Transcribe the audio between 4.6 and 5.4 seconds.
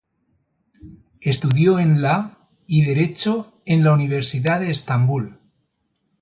de Estambul.